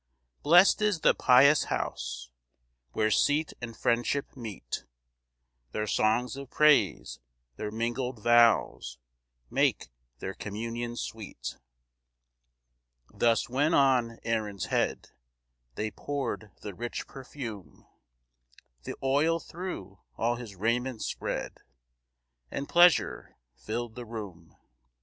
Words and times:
2 0.41 0.41
Blest 0.41 0.81
is 0.81 1.01
the 1.01 1.13
pious 1.13 1.65
house 1.65 2.31
Where 2.93 3.11
seat 3.11 3.53
and 3.61 3.77
friendship 3.77 4.35
meet, 4.35 4.83
Their 5.73 5.85
songs 5.85 6.35
of 6.35 6.49
praise, 6.49 7.19
their 7.55 7.69
mingled 7.69 8.17
vows 8.23 8.97
Make 9.51 9.89
their 10.17 10.33
communion 10.33 10.95
sweet. 10.95 11.55
3 13.11 13.19
Thus 13.19 13.47
when 13.47 13.75
on 13.75 14.17
Aaron's 14.23 14.65
head 14.73 15.09
They 15.75 15.91
pour'd 15.91 16.49
the 16.63 16.73
rich 16.73 17.05
perfume, 17.05 17.85
The 18.85 18.95
oil 19.03 19.39
thro' 19.39 20.01
all 20.17 20.33
his 20.37 20.55
raiment 20.55 21.03
spread, 21.03 21.59
And 22.49 22.67
pleasure 22.67 23.37
fill'd 23.55 23.93
the 23.93 24.05
room. 24.07 24.57